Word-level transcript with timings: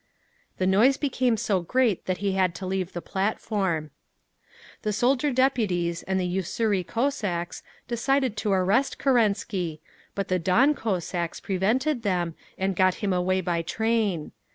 The 0.57 0.65
noise 0.65 0.97
became 0.97 1.37
so 1.37 1.59
great 1.61 2.07
that 2.07 2.17
he 2.17 2.31
had 2.31 2.55
to 2.55 2.65
leave 2.65 2.93
the 2.93 3.03
platform…. 3.03 3.91
The 4.81 4.91
soldier 4.93 5.31
deputies 5.31 6.01
and 6.01 6.19
the 6.19 6.39
Ussuri 6.39 6.83
Cossacks 6.83 7.61
decided 7.87 8.35
to 8.37 8.51
arrest 8.51 8.97
Kerensky, 8.97 9.79
but 10.15 10.27
the 10.27 10.39
Don 10.39 10.73
Cossacks 10.73 11.39
prevented 11.39 12.01
them, 12.01 12.33
and 12.57 12.75
got 12.75 12.95
him 12.95 13.13
away 13.13 13.41
by 13.41 13.61
train…. 13.61 14.31